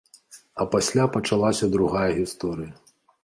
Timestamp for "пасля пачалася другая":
0.75-2.09